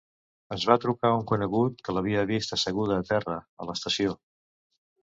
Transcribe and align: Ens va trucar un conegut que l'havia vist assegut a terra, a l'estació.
Ens 0.53 0.63
va 0.69 0.77
trucar 0.85 1.11
un 1.17 1.21
conegut 1.33 1.83
que 1.89 1.95
l'havia 1.99 2.27
vist 2.35 2.59
assegut 2.59 2.95
a 2.97 3.01
terra, 3.13 3.39
a 3.67 3.71
l'estació. 3.71 4.19